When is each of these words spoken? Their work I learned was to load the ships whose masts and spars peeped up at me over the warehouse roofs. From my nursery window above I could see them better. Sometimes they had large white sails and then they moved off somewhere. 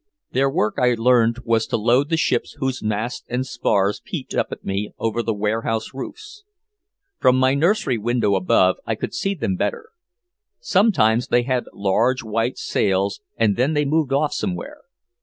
Their 0.31 0.49
work 0.49 0.79
I 0.79 0.95
learned 0.95 1.41
was 1.45 1.67
to 1.67 1.77
load 1.77 2.09
the 2.09 2.17
ships 2.17 2.53
whose 2.57 2.81
masts 2.81 3.23
and 3.29 3.45
spars 3.45 4.01
peeped 4.03 4.33
up 4.33 4.47
at 4.51 4.65
me 4.65 4.95
over 4.97 5.21
the 5.21 5.31
warehouse 5.31 5.93
roofs. 5.93 6.43
From 7.19 7.35
my 7.37 7.53
nursery 7.53 7.99
window 7.99 8.33
above 8.33 8.77
I 8.87 8.95
could 8.95 9.13
see 9.13 9.35
them 9.35 9.57
better. 9.57 9.89
Sometimes 10.59 11.27
they 11.27 11.43
had 11.43 11.65
large 11.71 12.23
white 12.23 12.57
sails 12.57 13.21
and 13.37 13.57
then 13.57 13.73
they 13.73 13.85
moved 13.85 14.11
off 14.11 14.33
somewhere. 14.33 14.81